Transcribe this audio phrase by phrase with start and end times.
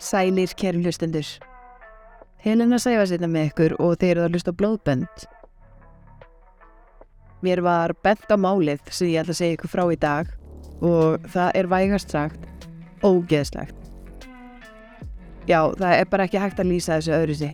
[0.00, 1.28] Sælir kæru hlustendur.
[2.40, 5.24] Helena sæfa sérna með ykkur og þeir eru að hlusta blóðbönd.
[7.44, 10.30] Mér var bent á málið sem ég ætla að segja ykkur frá í dag
[10.80, 12.64] og það er vægast sagt
[13.04, 13.76] ógeðslegt.
[15.44, 17.52] Já, það er bara ekki hægt að lýsa þessu öðru sig.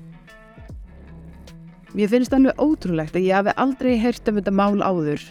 [1.99, 5.27] Mér finnst alveg ótrúlegt að ég hafi aldrei heyrt um þetta mál áður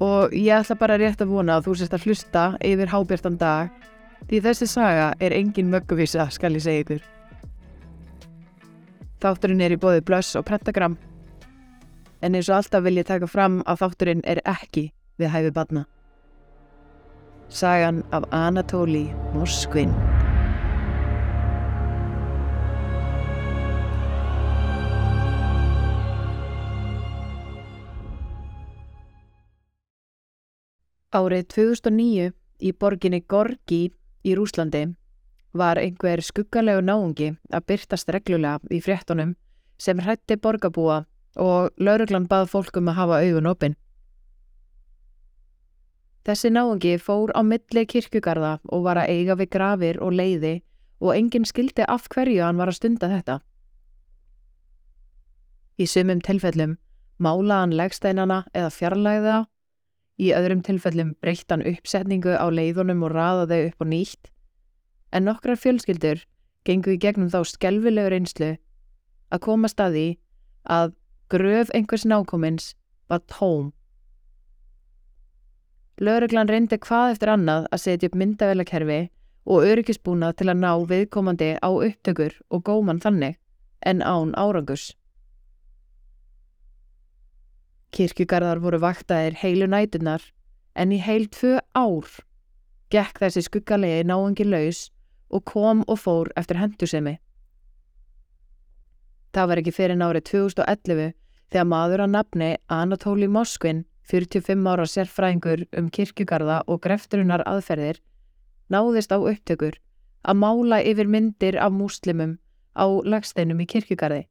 [0.00, 3.89] og ég ætla bara rétt að vona að þú sérst að hlusta yfir hábjartan dag
[4.28, 7.04] því þessi saga er engin mögguvísa skal ég segja ykkur.
[9.20, 10.98] Þátturinn er í bóði blöss og prentagram
[12.20, 15.86] en eins og alltaf vil ég taka fram að þátturinn er ekki við hæfi badna.
[17.50, 19.94] Sagan af Anatóli Moskvin
[31.10, 32.28] Árið 2009
[32.62, 33.88] í borginni Gorgi
[34.24, 34.86] í Rúslandi
[35.52, 39.34] var einhver skuggalegu náungi að byrtast reglulega í fréttonum
[39.80, 41.04] sem hrætti borgabúa
[41.40, 43.76] og lauruglan bað fólkum að hafa augun opinn.
[46.26, 50.60] Þessi náungi fór á milli kirkugarða og var að eiga við grafir og leiði
[51.00, 53.40] og enginn skildi af hverju hann var að stunda þetta.
[55.80, 56.76] Í sumum tilfellum
[57.18, 59.46] mála hann legsteinana eða fjarlæði það
[60.20, 64.28] Í öðrum tilfellum breytt hann uppsetningu á leiðunum og raðaði upp og nýtt,
[65.16, 66.26] en nokkrar fjölskyldur
[66.68, 68.50] gengu í gegnum þá skelvilegu reynslu
[69.32, 70.18] að koma staði
[70.68, 70.92] að
[71.32, 72.74] gröf einhvers nákomins
[73.08, 73.70] var tóm.
[76.00, 79.00] Löruglan reyndi hvað eftir annað að setja upp myndavélakerfi
[79.50, 83.36] og öryggisbúnað til að ná viðkomandi á upptökur og góman þannig
[83.84, 84.92] en án árangus.
[87.90, 90.22] Kirkjugarðar voru vaktaðir heilu nætunar
[90.78, 92.06] en í heil tvö ár
[92.90, 94.88] gekk þessi skuggalegi náengi laus
[95.30, 97.18] og kom og fór eftir hendusemi.
[99.30, 101.12] Það var ekki fyrir nárið 2011
[101.50, 108.00] þegar maður að nafni Anatóli Moskvin, 45 ára sérfræðingur um kirkjugarða og grefturinnar aðferðir,
[108.70, 109.78] náðist á upptökur
[110.26, 112.38] að mála yfir myndir af múslimum
[112.74, 114.24] á lagsteinum í kirkjugarði.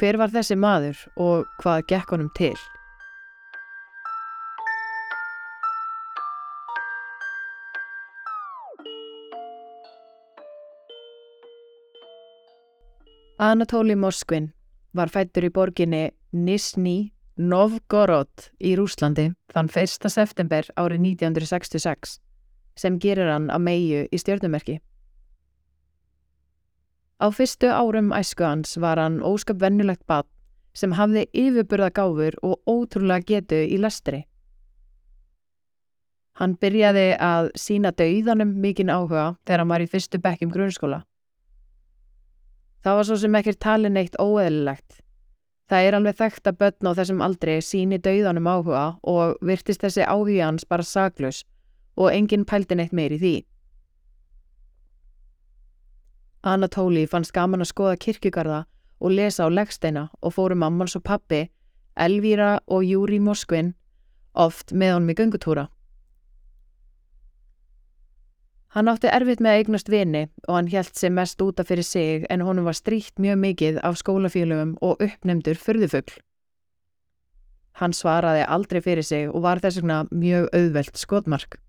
[0.00, 2.56] Hver var þessi maður og hvað gekk honum til?
[13.42, 14.52] Anatóli Moskvin
[14.94, 20.08] var fættur í borginni Nisni Novgorod í Rúslandi þann 1.
[20.14, 22.20] september árið 1966
[22.78, 24.78] sem gerir hann að meiu í stjórnumerki.
[27.22, 30.26] Á fyrstu árum æsku hans var hann óskap vennulegt bad
[30.74, 34.24] sem hafði yfirburða gáfur og ótrúlega getu í lestri.
[36.40, 41.04] Hann byrjaði að sína dauðanum mikinn áhuga þegar hann var í fyrstu bekkim grunnskóla.
[42.82, 44.98] Það var svo sem ekkert talin eitt óeðlilegt.
[45.70, 50.02] Það er alveg þekkt að börn á þessum aldri síni dauðanum áhuga og virtist þessi
[50.02, 51.44] áhuga hans bara saglus
[51.94, 53.36] og enginn pældi neitt meir í því.
[56.42, 58.64] Anatóli fannst gaman að skoða kirkjugarða
[59.02, 61.46] og lesa á leggsteina og fóru mammans og pappi,
[61.94, 63.74] Elvíra og Júri Moskvin,
[64.34, 65.68] oft með honum í gungutúra.
[68.72, 72.26] Hann átti erfitt með að eignast vini og hann hjælt sig mest útaf fyrir sig
[72.32, 76.14] en honum var stríkt mjög mikið af skólafélögum og uppnemdur fyrðufugl.
[77.76, 81.60] Hann svaraði aldrei fyrir sig og var þess vegna mjög auðvelt skotmark.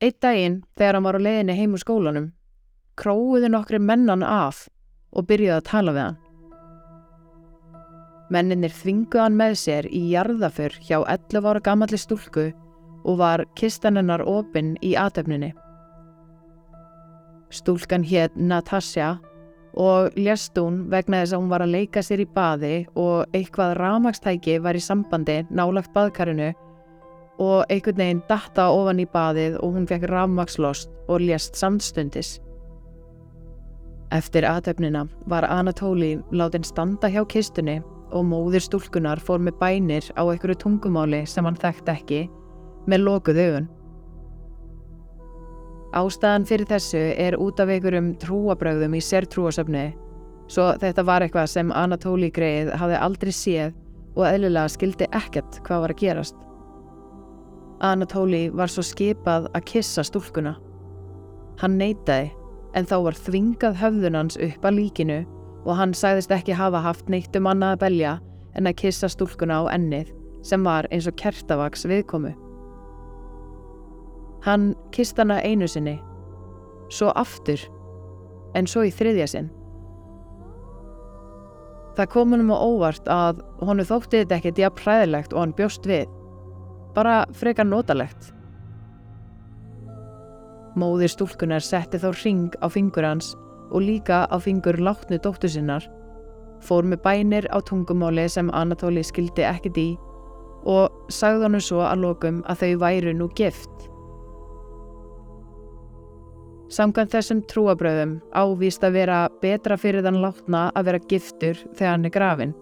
[0.00, 2.30] Eitt daginn, þegar hann var á leiðinni heim úr skólanum,
[2.96, 4.62] króiði nokkri mennan af
[5.12, 6.16] og byrjuði að tala við hann.
[8.32, 12.46] Menninir þvinguði hann með sér í jarðaför hjá 11 ára gammalli stúlku
[13.04, 15.50] og var kistanennar opinn í aðtöfninni.
[17.52, 19.18] Stúlkan hétt Natasja
[19.76, 23.76] og lést hún vegna þess að hún var að leika sér í baði og eitthvað
[23.82, 26.54] ramagstæki var í sambandi nálagt baðkarinu
[27.40, 32.36] og einhvern veginn datta ofan í baðið og hún fekk rafmakslost og lést samstundis.
[34.12, 37.78] Eftir aðtöfnina var Anatóli látin standa hjá kistunni
[38.10, 42.20] og móðir stúlkunar fór með bænir á einhverju tungumáli sem hann þekkt ekki
[42.90, 43.70] með lokuð augun.
[45.94, 49.88] Ástæðan fyrir þessu er út af einhverjum trúabröðum í sértrúasöfni
[50.50, 53.74] svo þetta var eitthvað sem Anatóli greið hafði aldrei séð
[54.16, 56.49] og eðlilega skildi ekkert hvað var að gerast.
[57.80, 60.56] Anatóli var svo skipað að kissa stúlkuna.
[61.60, 62.30] Hann neytaði
[62.76, 65.20] en þá var þvingað höfðunans upp að líkinu
[65.64, 68.12] og hann sagðist ekki hafa haft neitt um annað að belja
[68.58, 70.12] en að kissa stúlkuna á ennið
[70.46, 72.34] sem var eins og kertavaks viðkomu.
[74.44, 75.98] Hann kist hana einu sinni,
[76.92, 77.60] svo aftur,
[78.56, 79.50] en svo í þriðja sinn.
[81.98, 85.56] Það kom hann um á óvart að honu þótti þetta ekkert jafn hræðilegt og hann
[85.58, 86.08] bjóst við,
[86.94, 88.32] bara frekar notalegt.
[90.78, 93.34] Móðir stúlkunar setti þá ring á fingur hans
[93.70, 95.84] og líka á fingur látnu dóttu sinnar,
[96.62, 99.88] fór með bænir á tungumáli sem Anatóli skildi ekkert í
[100.68, 103.86] og sagði hann svo að lokum að þau væru nú gift.
[106.70, 112.06] Samkvæmt þessum trúabröðum ávist að vera betra fyrir þann látna að vera giftur þegar hann
[112.06, 112.52] er grafin,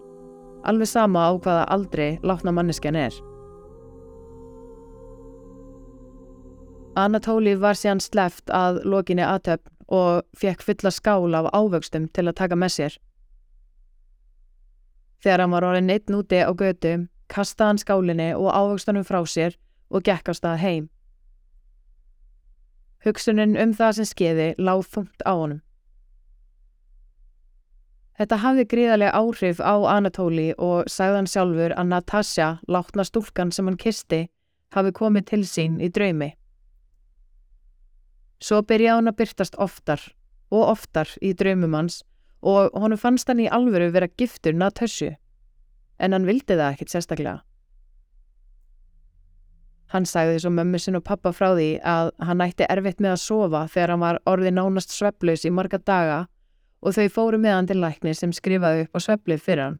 [0.65, 3.28] alveg sama á hvaða aldrei látna manneskjan er.
[6.99, 12.37] Anatóli var síðan sleft að lokinni aðtöfn og fekk fulla skál af ávöxtum til að
[12.41, 12.97] taka með sér.
[15.23, 19.57] Þegar hann var orðin neitt núti á götu, kastaði hann skálinni og ávöxtunum frá sér
[19.89, 20.89] og gekk á stað heim.
[23.05, 25.61] Hugsunin um það sem skeiði láð þungt á honum.
[28.19, 33.79] Þetta hafði gríðarlega áhrif á Anatóli og sagðan sjálfur að Natasja, látna stúlkan sem hann
[33.79, 34.25] kisti,
[34.75, 36.33] hafi komið til sín í draumi.
[38.39, 40.03] Svo byrjaði hann að byrtast oftar
[40.49, 42.01] og oftar í draumum hans
[42.39, 45.11] og honum fannst hann í alveru vera giftur Natasju,
[45.99, 47.41] en hann vildi það ekkit sérstaklega.
[49.89, 53.23] Hann sagði svo mömmu sinn og pappa frá því að hann ætti erfitt með að
[53.23, 56.19] sofa þegar hann var orði nánast svepplaus í marga daga
[56.79, 59.79] og þau fóru með hann til lækni sem skrifaði upp á sveplið fyrir hann.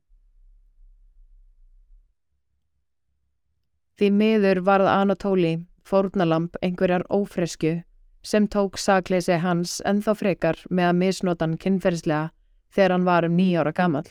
[3.99, 5.53] Því miður varð Anatóli,
[5.85, 7.77] fórnalamp einhverjar ófresku
[8.23, 12.31] sem tók sakleysi hans ennþá frekar með að misnotan kynferðslega
[12.75, 14.05] þegar hann var um nýjára gammal.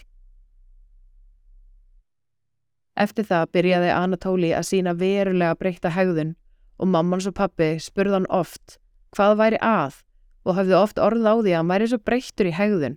[2.98, 6.34] Eftir það byrjaði Anatóli að sína verulega breyta hegðun
[6.78, 8.78] og mammans og pappi spurðan oft
[9.14, 10.00] hvað væri að
[10.48, 12.96] og hafði oft orð á því að hann væri svo breyttur í hegðun.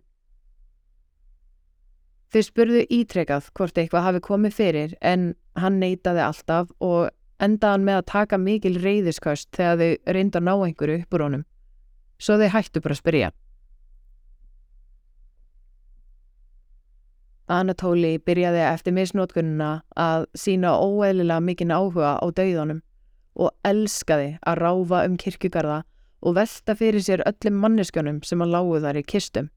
[2.31, 7.99] Þau spurðu ítrekað hvort eitthvað hafi komið fyrir en hann neytaði alltaf og endaðan með
[7.99, 11.45] að taka mikil reyðisköst þegar þau reynda að ná einhverju uppur honum,
[12.21, 13.31] svo þau hættu bara að spyrja.
[17.51, 22.79] Anatóli byrjaði eftir misnótkununa að sína óeðlilega mikinn áhuga á dauðanum
[23.35, 25.81] og elskaði að ráfa um kirkugarða
[26.21, 29.49] og velta fyrir sér öllum manneskjönum sem að lágu þar í kistum.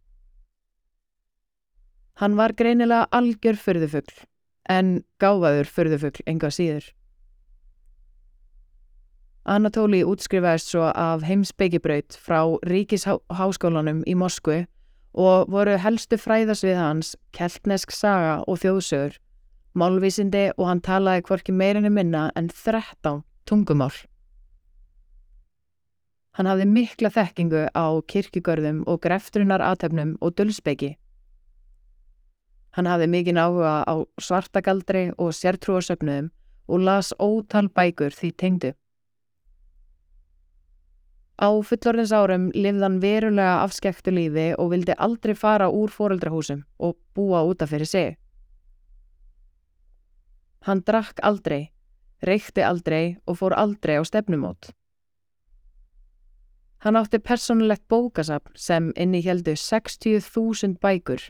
[2.19, 4.21] Hann var greinilega algjör förðufugl,
[4.71, 6.87] en gáfaður förðufugl enga síður.
[9.45, 14.63] Anatóli útskrifaðist svo af heimsbyggibraut frá Ríkisháskólanum í Moskvu
[15.21, 19.19] og voru helstu fræðasvið hans keltnesk saga og þjóðsögur,
[19.77, 23.93] málvísindi og hann talaði hvorki meirinu minna en 13 tungumál.
[26.35, 30.95] Hann hafði mikla þekkingu á kirkigörðum og greftrunar aðtefnum og dölsbyggi.
[32.75, 36.33] Hann hafði mikinn áhuga á svartagaldri og sértrúarsöfnuðum
[36.65, 38.73] og las ótal bækur því tengdu.
[41.35, 47.43] Á fullorðins árum lifðan verulega afskektu lífi og vildi aldrei fara úr fóreldrahúsum og búa
[47.43, 48.15] útaf fyrir sig.
[50.65, 51.73] Hann drakk aldrei,
[52.23, 54.71] reykti aldrei og fór aldrei á stefnumót.
[56.87, 61.21] Hann átti personlegt bókasapn sem inni heldu 60.000 bækur.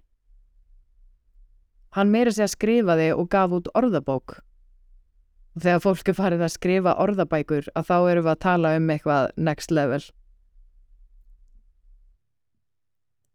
[1.97, 4.43] Hann meira sig að skrifaði og gaf út orðabók
[5.55, 8.91] og þegar fólk er farið að skrifa orðabækur að þá eru við að tala um
[8.91, 10.03] eitthvað next level.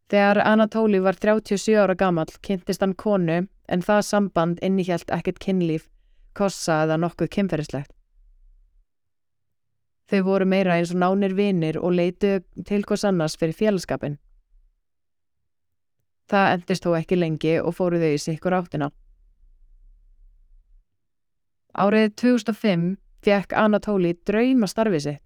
[0.09, 5.85] Þegar Anatóli var 37 ára gammal kynntist hann konu en það samband innihjælt ekkert kynlíf,
[6.33, 7.93] kossa eða nokkuð kynferðislegt.
[10.09, 14.17] Þau voru meira eins og nánir vinir og leitu til hvers annars fyrir félagskapin.
[16.29, 18.89] Það endist þó ekki lengi og fóru þau í sikkur áttina.
[21.79, 25.21] Árið 2005 fekk Anatóli drauma starfið sitt,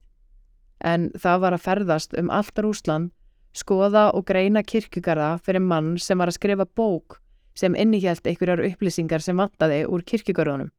[0.86, 3.10] en það var að ferðast um alltar Úsland,
[3.57, 7.17] skoða og greina kirkugarða fyrir mann sem var að skrifa bók
[7.57, 10.69] sem innihjælt einhverjar upplýsingar sem vantaði úr kirkugarðunum.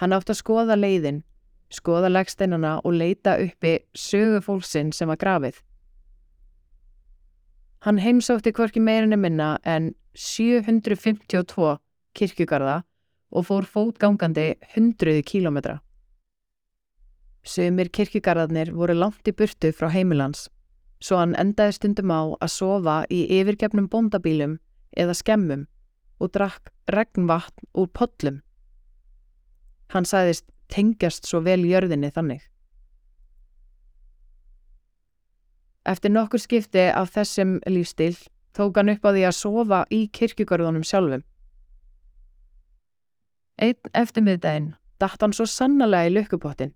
[0.00, 1.22] Hann átt að skoða leiðin,
[1.68, 5.60] skoða legsteinana og leita uppi sögu fólksinn sem var grafið.
[7.84, 11.76] Hann heimsótti hvorki meirinni minna en 752
[12.16, 12.82] kirkugarða
[13.30, 15.80] og fór fótgangandi hundruði kílometra.
[17.46, 20.48] Sumir kirkjugarðarnir voru langt í burtu frá heimilans,
[20.98, 24.58] svo hann endaði stundum á að sofa í yfirgefnum bóndabílum
[24.96, 25.66] eða skemmum
[26.18, 28.40] og drakk regnvatn úr podlum.
[29.94, 32.42] Hann sæðist tengjast svo vel jörðinni þannig.
[35.86, 38.16] Eftir nokkur skipti af þessum lífstil
[38.58, 41.22] tók hann upp á því að sofa í kirkjugarðunum sjálfum.
[43.56, 46.74] Einn eftirmiðdægin datt hann svo sannlega í lukkupottin.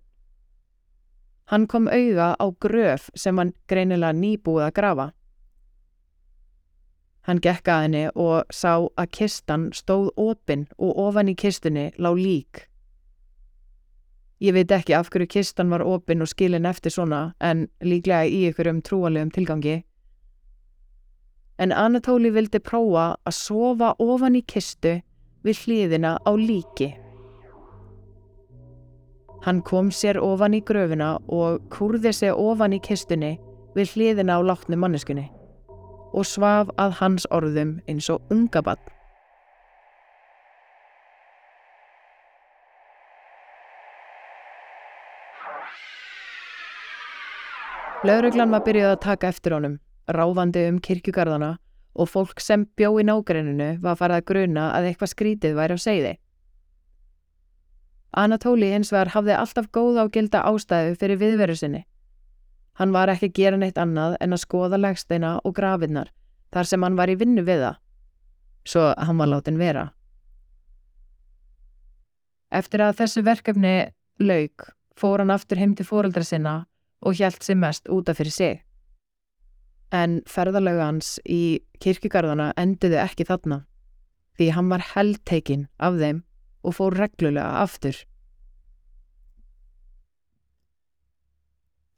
[1.51, 5.07] Hann kom auða á gröf sem hann greinilega nýbúið að grafa.
[7.27, 12.17] Hann gekk að henni og sá að kistan stóð opinn og ofan í kistunni lág
[12.17, 12.65] lík.
[14.41, 18.47] Ég veit ekki af hverju kistan var opinn og skilin eftir svona en líklega í
[18.49, 19.83] ykkur um trúalegum tilgangi
[21.61, 24.95] en Anatóli vildi prófa að sofa ofan í kistu
[25.45, 26.91] við hliðina á líki.
[29.41, 33.39] Hann kom sér ofan í gröfina og kurði sér ofan í kistunni
[33.75, 35.29] við hliðina á látnu manneskunni
[36.11, 38.81] og svaf að hans orðum eins og unga bann.
[48.01, 49.75] Lauruglan var byrjuð að taka eftir honum
[50.09, 51.51] ráðandi um kirkjugarðana
[51.93, 55.79] og fólk sem bjó í nágrenninu var farið að gruna að eitthvað skrítið væri á
[55.81, 56.13] segði.
[58.11, 61.85] Anatóli hins vegar hafði alltaf góð á gilda ástæðu fyrir viðveru sinni.
[62.79, 66.11] Hann var ekki að gera neitt annað en að skoða legsteina og grafinnar
[66.51, 67.79] þar sem hann var í vinnu við það.
[68.67, 69.85] Svo hann var látin vera.
[72.51, 73.75] Eftir að þessu verkefni
[74.19, 74.67] laug
[74.99, 76.65] fór hann aftur heim til fóröldra sinna
[77.01, 78.59] og hjælt sér mest útaf fyrir sig
[79.91, 83.63] en ferðalögu hans í kirkigarðana endiði ekki þarna
[84.39, 86.23] því hann var heldtekin af þeim
[86.65, 87.97] og fór reglulega aftur.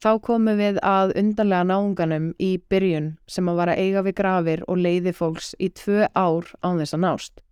[0.04, 4.82] Þá komum við að undanlega náunganum í byrjun sem að vara eiga við grafir og
[4.84, 7.44] leiði fólks í tvö ár án þess að nást.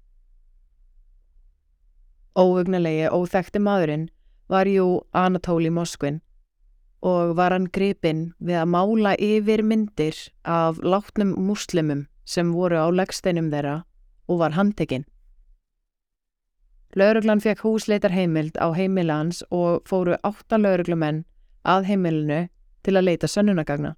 [2.36, 4.10] Óugnalegi óþekti maðurinn
[4.51, 6.19] var jú Anatóli Moskvin
[7.01, 12.88] og var hann gripinn við að mála yfir myndir af látnum muslimum sem voru á
[12.93, 13.81] legsteinum þeirra
[14.29, 15.08] og var handtekinn.
[16.96, 21.24] Lauruglan fekk húsleitar heimild á heimilans og fóru átta lauruglumenn
[21.63, 22.41] að heimilinu
[22.84, 23.96] til að leita sönnunagagna.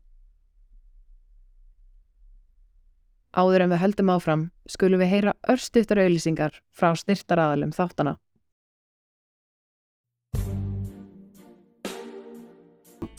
[3.34, 8.20] Áður en við höldum áfram skulum við heyra örstuttar auðlýsingar frá styrtaraðalum þáttana.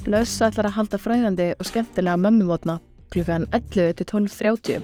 [0.04, 2.74] Blöss ætlar að halda fræðandi og skemmtilega mömmumotna
[3.14, 4.82] klukkan 11 til 12.30.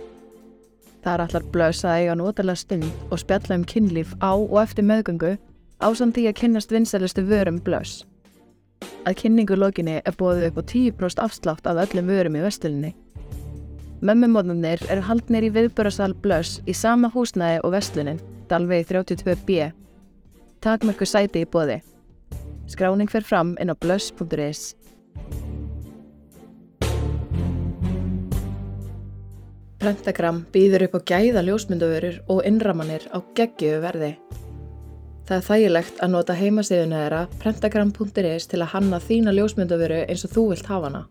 [1.05, 5.35] Þar ætlar Blöss að eiga notalega stund og spjalla um kynlíf á og eftir meðgöngu
[5.85, 8.07] ásamt því að kynnast vinsælustu vörum Blöss.
[9.05, 12.95] Að kynningu lokinni er bóðið upp á 10% afslátt af öllum vörum í vestulinni.
[14.01, 19.69] Mömmumotnarnir eru haldnir í viðbörasal Blöss í sama húsnæði og vestlinin, Dalvegi 32B.
[20.65, 21.83] Takmörku sæti í bóði.
[22.73, 24.80] Skráning fer fram inn á blöss.is.
[29.81, 34.11] Pentagram býður upp á gæða ljósmyndavörur og innramanir á geggiðu verði.
[35.25, 40.35] Það er þægilegt að nota heimasíðuna þeirra pentagram.is til að hanna þína ljósmyndavöru eins og
[40.35, 41.03] þú vilt hafa hana.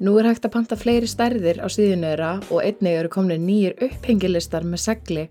[0.00, 3.76] Nú er hægt að panta fleiri stærðir á síðuna þeirra og einnig eru komni nýjir
[3.88, 5.24] upphengilistar með segli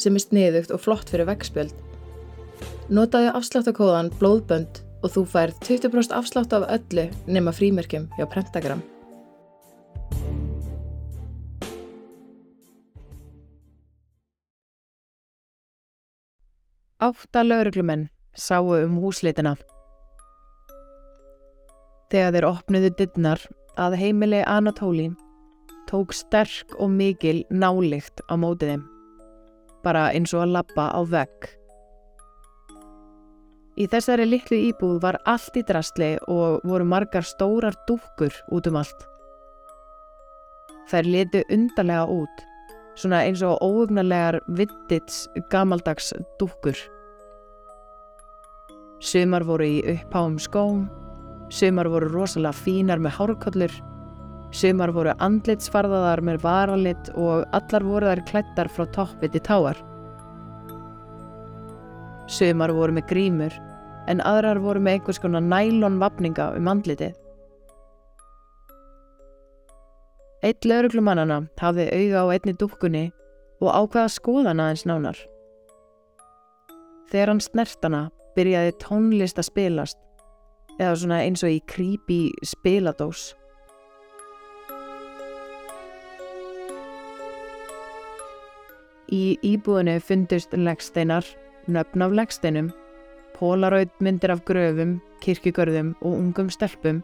[0.00, 1.74] sem er sniðugt og flott fyrir vegspjöld.
[2.88, 8.82] Notaðu afsláttakóðan blóðbönd og þú fær 20% afslátt af öllu nema frímerkjum hjá Pentagram.
[17.00, 19.54] Átta lauruglumenn sáu um húsleitina.
[22.10, 23.42] Þegar þeir opnuðu dittnar
[23.80, 25.14] að heimili Anatólín
[25.88, 28.82] tók sterk og mikil nálikt á mótið þeim,
[29.82, 31.59] bara eins og að lappa á vegg.
[33.78, 38.78] Í þessari litlu íbúð var allt í drastli og voru margar stórar dúkkur út um
[38.80, 39.06] allt.
[40.90, 42.40] Þær letu undarlega út,
[42.98, 46.10] svona eins og óugnarlegar vittits gamaldags
[46.40, 46.74] dúkkur.
[49.00, 50.88] Sumar voru í uppháum skóm,
[51.48, 53.76] sumar voru rosalega fínar með hárkollur,
[54.50, 59.89] sumar voru andlitsfarðaðar með varalit og allar voru þær klættar frá toppið til táar.
[62.30, 63.56] Sumar voru með grímur
[64.10, 67.16] en aðrar voru með einhvers konar nælonvapninga um andlitið.
[70.46, 73.02] Eitt lauruglumannana hafði auða á einni dúkkunni
[73.60, 75.18] og ákvaða skoðana eins nánar.
[77.10, 78.00] Þegar hann snertana
[78.38, 79.98] byrjaði tónlist að spilast
[80.78, 83.34] eða svona eins og í creepy spiladós.
[89.10, 91.26] Í íbúinu fundust leggsteinar,
[91.70, 92.70] nöfn af leggsteinum
[93.40, 96.98] Polaroid myndir af gröfum, kirkigörðum og ungum stelpum,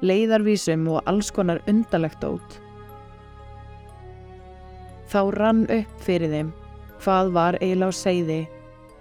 [0.00, 2.56] leiðarvísum og alls konar undalegt út.
[5.12, 6.54] Þá rann upp fyrir þeim
[7.02, 8.40] hvað var eiginlega á segði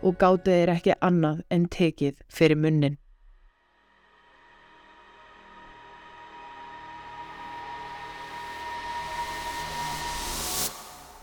[0.04, 3.00] og gáttu þeir ekki annað en tekið fyrir munnin.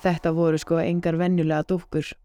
[0.00, 2.16] Þetta voru sko engar venjulega dúkkur.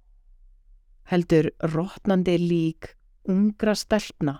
[1.11, 2.87] Heldur rótnandi lík
[3.27, 4.37] ungra stelpna.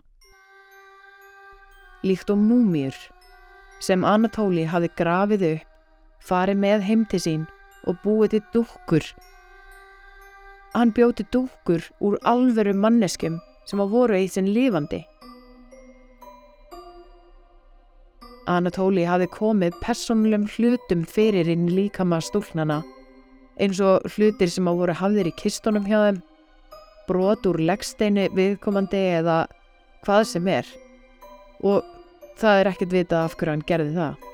[2.08, 2.96] Líkt og múmjur
[3.84, 5.66] sem Anatóli hafi grafið upp,
[6.24, 7.44] farið með heim til sín
[7.84, 9.04] og búið til dúkkur.
[10.72, 15.04] Hann bjóti dúkkur úr alveru manneskum sem að voru eitt sinn lifandi.
[18.48, 22.80] Anatóli hafi komið personlum hlutum fyrir inn líkama stúlnana
[23.62, 26.22] eins og hlutir sem á voru hafðir í kistunum hjá þeim,
[27.12, 29.44] brot úr leggsteinu viðkomandi eða
[30.06, 30.68] hvað sem er.
[31.62, 31.84] Og
[32.40, 34.28] það er ekkert vitað af hverju hann gerði það.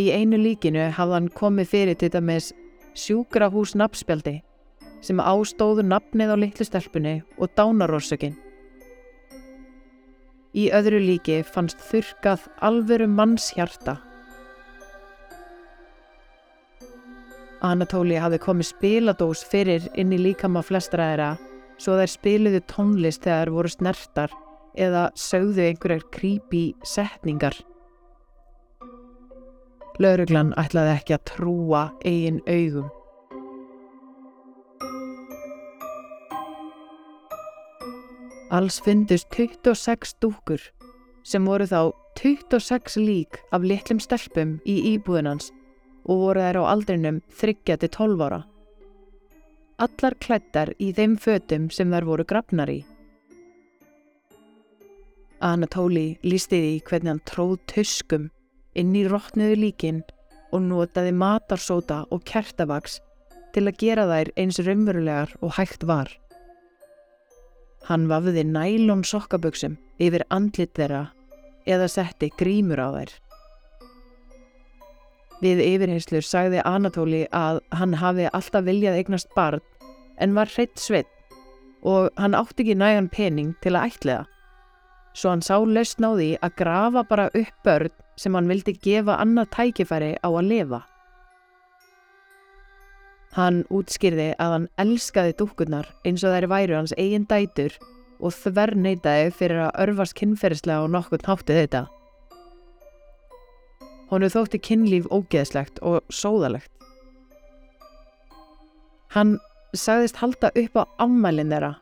[0.00, 2.52] Í einu líkinu hafði hann komið fyrir til dæmis
[2.96, 4.38] sjúkrahús nafnspjaldi
[5.04, 8.36] sem ástóðu nafnið á litlu stelpunni og dánarórsökin.
[10.56, 14.00] Í öðru líki fannst þurkað alveru mannshjarta
[17.60, 21.32] Anatóli hafði komið spiladós fyrir inn í líkama flestra þeirra
[21.80, 24.32] svo þær spiluðu tónlist þegar voru snertar
[24.80, 27.58] eða sögðu einhverjar creepy setningar.
[30.00, 32.88] Lauruglan ætlaði ekki að trúa eigin augum.
[38.50, 40.64] Alls fyndust 26 dúkur
[41.28, 41.92] sem voru þá
[42.24, 45.52] 26 lík af litlum stelpum í íbúðinans
[46.04, 48.40] og voru þær á aldrinum 3-12 ára.
[49.80, 52.80] Allar klættar í þeim fötum sem þær voru grafnar í.
[55.40, 58.26] Anatóli lísti því hvernig hann tróð töskum
[58.76, 60.02] inn í rótnuðu líkin
[60.52, 62.98] og notaði matarsóta og kertavaks
[63.54, 66.12] til að gera þær eins raunverulegar og hægt var.
[67.88, 71.06] Hann vafði nælón sokkaböksum yfir andlit þeirra
[71.66, 73.12] eða setti grímur á þær.
[75.40, 79.62] Við yfirheyslur sagði Anatóli að hann hafi alltaf viljað eignast barn
[80.20, 81.08] en var hreitt sveit
[81.80, 84.24] og hann átti ekki nægan pening til að ætliða.
[85.16, 89.16] Svo hann sá lausn á því að grafa bara upp börn sem hann vildi gefa
[89.22, 90.82] annað tækifæri á að lifa.
[93.32, 97.78] Hann útskýrði að hann elskaði dúkkurnar eins og þær væru hans eigin dætur
[98.20, 101.86] og þver neytaði fyrir að örfast kynferðislega og nokkur náttu þetta.
[104.10, 106.70] Honu þótti kynlíf ógeðslegt og sóðalegt.
[109.14, 109.38] Hann
[109.74, 111.76] sagðist halda upp á ammælinn þeirra.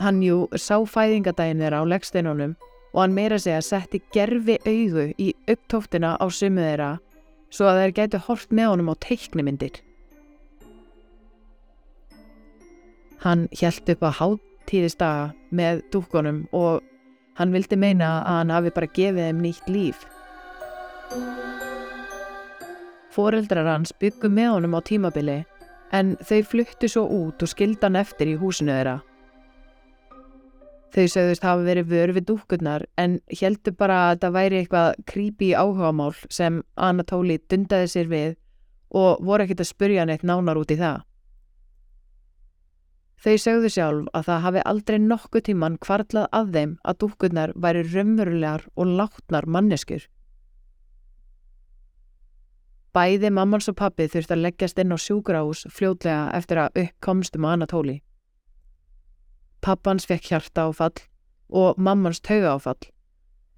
[0.00, 2.56] Hann jú sá fæðingadaginn þeirra á leggsteinunum
[2.92, 6.90] og hann meira segja setti gerfi auðu í upptóftina á sumu þeirra
[7.50, 9.80] svo að þeir gætu hort með honum á teiknumindir.
[13.20, 16.80] Hann hjælt upp á háttíðistaga með dúkkonum og
[17.36, 20.06] hann vildi meina að hann hafi bara gefið þeim nýtt líf.
[23.10, 25.38] Fóreldrar hans byggu með honum á tímabili
[25.90, 29.00] en þau fluttu svo út og skildan eftir í húsinu þeirra.
[30.90, 35.50] Þau sögðust hafa verið vör við dúkkurnar en heldur bara að það væri eitthvað creepy
[35.54, 38.32] áhugamál sem Anatóli dundaði sér við
[38.90, 41.02] og voru ekkert að spurja neitt nánar út í það.
[43.20, 47.84] Þau sögðu sjálf að það hafi aldrei nokkuð tíman kvarlað að þeim að dúkkurnar væri
[47.90, 50.06] raunverulegar og látnar manneskur.
[52.90, 57.54] Bæði mammans og pappi þurfti að leggjast inn á sjúgrahús fljótlega eftir að uppkomstum á
[57.54, 58.00] Anatóli.
[59.62, 61.04] Pappans fekk hjarta áfall
[61.50, 62.88] og mammans tauga áfall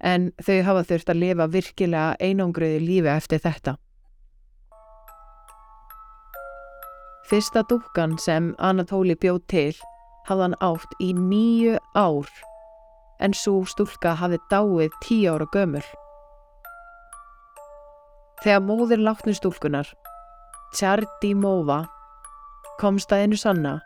[0.03, 3.75] en þau hafa þurft að lifa virkilega einangriði lífi eftir þetta.
[7.29, 9.73] Fyrsta dúkan sem Anatóli bjóð til
[10.27, 12.29] hafði hann átt í nýju ár
[13.23, 15.85] en svo stúlka hafði dáið tíu ára gömul.
[18.43, 19.87] Þegar móðir látnu stúlkunar,
[20.75, 21.85] Tjardi Móva,
[22.81, 23.77] komst að einu sanna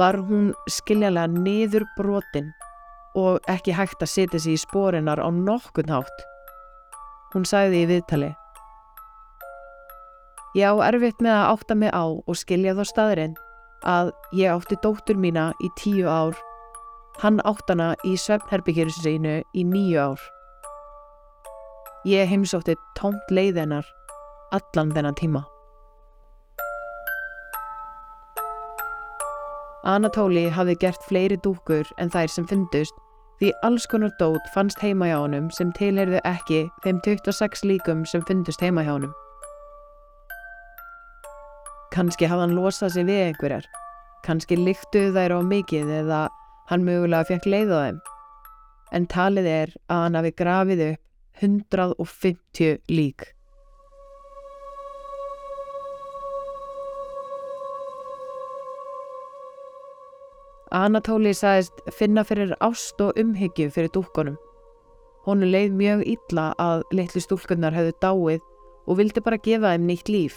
[0.00, 2.48] var hún skiljanlega niður brotin
[3.18, 6.24] og ekki hægt að setja sér í spórinar á nokkun hátt.
[7.34, 8.30] Hún sagði í viðtali
[10.56, 13.34] Ég á erfitt með að átta mig á og skilja þá staðurinn
[13.84, 16.32] að ég átti dóttur mína í tíu ár,
[17.20, 20.24] hann áttana í svefnherbyggjurinu í nýju ár.
[22.08, 23.84] Ég heimsótti tómt leiðinar
[24.52, 25.44] allan þennan tíma.
[29.88, 32.96] Anatóli hafði gert fleiri dúkur en þær sem fundust
[33.38, 38.24] því alls konar dót fannst heima hjá honum sem tilherðu ekki þeim 26 líkum sem
[38.28, 39.14] fundust heima hjá honum.
[41.94, 43.64] Kanski hafði hann losað sig við einhverjar,
[44.26, 46.20] kanski líktuð þær á mikið eða
[46.68, 48.02] hann mögulega fekk leið á þeim.
[48.92, 51.04] En talið er að hann hafi grafið upp
[51.38, 53.30] 150 lík.
[60.74, 64.36] Anatóli sagðist finna fyrir ást og umhyggju fyrir dúkkonum.
[65.24, 68.44] Honu leið mjög illa að litlu stúlkunnar hefðu dáið
[68.88, 70.36] og vildi bara gefa þeim nýtt líf.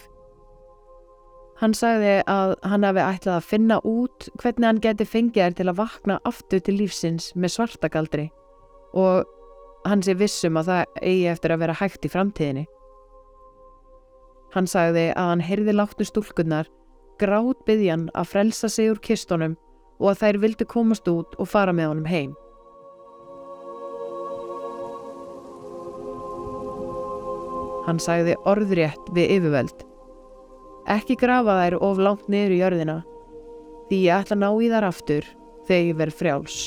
[1.61, 5.67] Hann sagði að hann hafi ætlað að finna út hvernig hann geti fengið þær til
[5.69, 8.29] að vakna aftur til lífsins með svartagaldri
[8.97, 9.27] og
[9.85, 12.65] hann sé vissum að það eigi eftir að vera hægt í framtíðinni.
[14.55, 16.71] Hann sagði að hann heyrði láttu stúlkunnar
[17.21, 19.55] grátt byggjan að frelsa sig úr kistunum
[20.01, 22.33] og að þær vildi komast út og fara með honum heim.
[27.85, 29.85] Hann sagði orðrétt við yfirveld.
[30.89, 32.97] Ekki grafa þær of langt niður í jörðina,
[33.89, 35.27] því ég ætla að ná í þar aftur
[35.67, 36.59] þegar ég verð frjáls.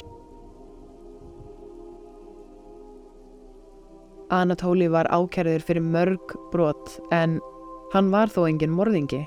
[4.35, 7.39] Anatóli var ákerður fyrir mörg brot en
[7.93, 9.23] hann var þó engin morðingi.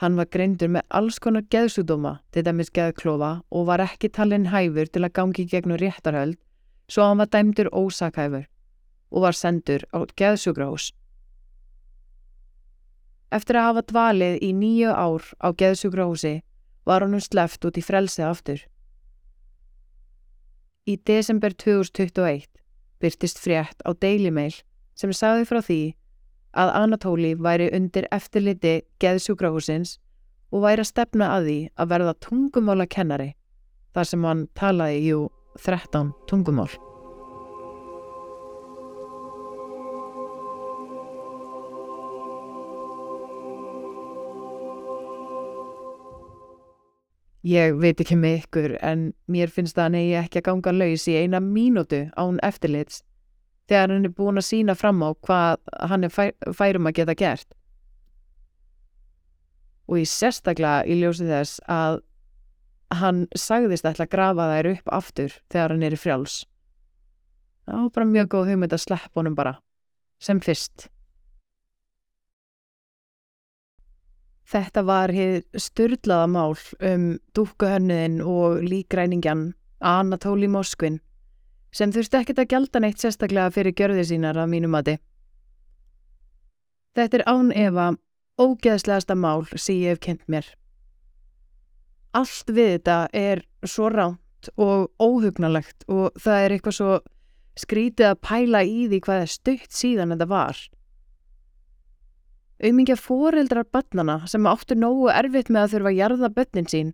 [0.00, 4.88] Hann var greindur með alls konar geðsúdóma, til dæmis geðklofa og var ekki talinn hæfur
[4.88, 6.38] til að gangi gegnum réttarhöld
[6.90, 8.46] svo hann var dæmdur ósakhæfur
[9.10, 10.90] og var sendur á geðsugrahús.
[13.30, 16.40] Eftir að hafa dvalið í nýju ár á geðsugrahúsi
[16.88, 18.64] var hann sleft út í frelsið aftur.
[20.88, 22.48] Í desember 2021
[23.00, 24.56] byrtist frétt á Daily Mail
[24.98, 25.82] sem sagði frá því
[26.52, 29.98] að Anatóli væri undir eftirliti geðsjúkrahúsins
[30.50, 33.32] og væri að stefna að því að verða tungumála kennari
[33.94, 35.26] þar sem hann talaði jú
[35.58, 36.70] 13 tungumál.
[47.40, 51.06] Ég veit ekki með ykkur en mér finnst það að negi ekki að ganga laus
[51.08, 53.00] í eina mínútu án eftirlits
[53.70, 57.16] þegar hann er búin að sína fram á hvað hann er fær, færum að geta
[57.18, 57.48] gert.
[59.90, 62.00] Og ég sérstaklega í ljósi þess að
[63.00, 66.38] hann sagðist ætla að grafa þær upp aftur þegar hann er í frjáls.
[67.66, 69.52] Það var bara mjög góð hugmynd að slepp honum bara,
[70.18, 70.88] sem fyrst.
[74.50, 75.12] Þetta var
[75.54, 77.04] styrlaða mál um
[77.38, 80.98] dúkuhönnuðin og líkræningjan Anatóli Moskvin
[81.74, 84.96] sem þurfti ekkert að gjalda neitt sérstaklega fyrir gjörðir sínar að mínu mati.
[86.98, 87.90] Þetta er án Eva
[88.40, 90.46] ógeðslegasta mál sem ég hef kent mér.
[92.16, 96.98] Allt við þetta er svo ránt og óhugnalegt og það er eitthvað svo
[97.60, 100.62] skrítið að pæla í því hvað er stökt síðan þetta var.
[102.60, 106.90] Auðmingja foreldrar börnana sem áttu nógu erfitt með að þurfa að jarða börnin sín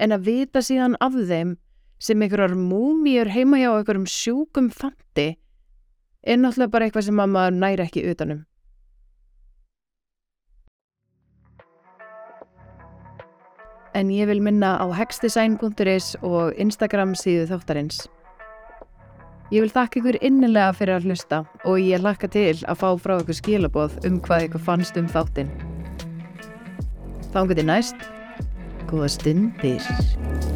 [0.00, 1.56] en að vita síðan af þeim
[2.02, 5.36] sem einhverjar múmíur heima hjá einhverjum sjúkum fandi
[6.22, 8.42] er náttúrulega bara eitthvað sem maður næri ekki utanum.
[13.94, 18.06] En ég vil minna á hexdesign.is og Instagram síðu þáttarins.
[19.52, 23.18] Ég vil þakka ykkur innilega fyrir að hlusta og ég lakka til að fá frá
[23.20, 25.52] ykkur skilaboð um hvað ykkur fannst um þáttinn.
[27.34, 28.08] Þá engur til næst,
[28.88, 30.51] góða stundir.